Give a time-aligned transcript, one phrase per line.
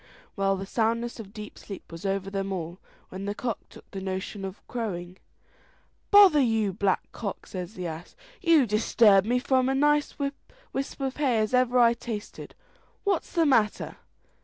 [0.35, 4.01] Well, the soundness of deep sleep was over them all, when the cock took a
[4.01, 5.17] notion of crowing.
[6.09, 10.31] "Bother you, Black Cock!" says the ass: "you disturbed me from as nice a
[10.73, 12.55] wisp of hay as ever I tasted.
[13.03, 13.97] What's the matter?"